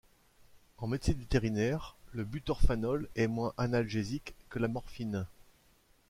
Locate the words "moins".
3.27-3.53